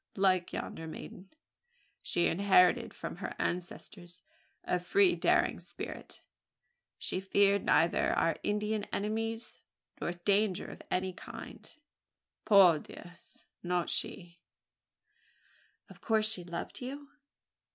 [0.15, 1.29] Like yonder maiden,
[2.01, 4.23] she inherited from her ancestors
[4.63, 6.21] a free daring spirit.
[6.97, 9.59] She feared neither our Indian enemies,
[9.99, 11.71] nor danger of any kind
[12.45, 13.45] Por Dios!
[13.61, 14.39] Not she."
[15.87, 17.09] "Of course she loved you?"